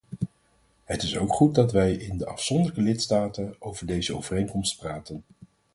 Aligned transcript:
Het 0.83 1.03
is 1.03 1.17
ook 1.17 1.33
goed 1.33 1.55
dat 1.55 1.71
wij 1.71 1.93
in 1.93 2.17
de 2.17 2.25
afzonderlijke 2.25 2.81
lidstaten 2.81 3.55
over 3.59 3.85
deze 3.85 4.15
overeenkomst 4.15 4.77
praten. 4.77 5.23